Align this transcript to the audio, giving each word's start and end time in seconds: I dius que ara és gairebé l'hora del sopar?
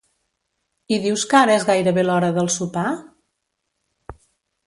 I 0.95 0.97
dius 1.03 1.25
que 1.33 1.37
ara 1.41 1.53
és 1.57 1.65
gairebé 1.67 2.05
l'hora 2.07 2.31
del 2.37 2.49
sopar? 2.55 2.89